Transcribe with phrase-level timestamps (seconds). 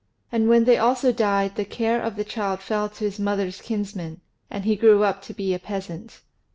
[0.31, 4.19] And when they also died, the care of the child fell to his mother's kinsmen,
[4.49, 6.21] and he grew up to be a peasant.